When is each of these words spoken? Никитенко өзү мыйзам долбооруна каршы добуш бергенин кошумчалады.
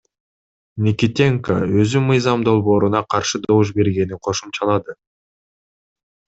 Никитенко 0.87 1.57
өзү 1.83 2.01
мыйзам 2.07 2.47
долбооруна 2.49 3.03
каршы 3.15 3.43
добуш 3.45 3.75
бергенин 3.79 4.25
кошумчалады. 4.31 4.99